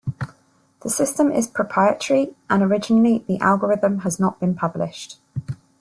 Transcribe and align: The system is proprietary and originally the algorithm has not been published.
The 0.81 0.89
system 0.89 1.31
is 1.31 1.47
proprietary 1.47 2.33
and 2.49 2.63
originally 2.63 3.23
the 3.27 3.37
algorithm 3.37 3.99
has 3.99 4.19
not 4.19 4.39
been 4.39 4.55
published. 4.55 5.19